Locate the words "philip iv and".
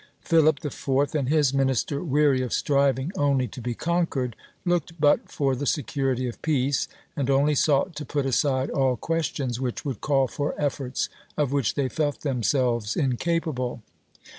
0.21-1.29